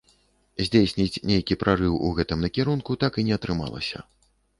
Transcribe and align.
Здзейсніць 0.67 1.19
нейкі 1.31 1.57
прарыў 1.63 1.97
у 2.07 2.09
гэтым 2.19 2.41
накірунку 2.45 2.97
так 3.05 3.21
і 3.21 3.27
не 3.29 3.37
атрымалася. 3.39 4.03